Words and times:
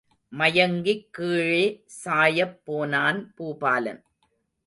மயங்கிக் 0.31 1.13
கீழே 1.13 1.65
சாயப் 2.03 2.57
போனான் 2.63 3.33
பூபாலன். 3.37 4.01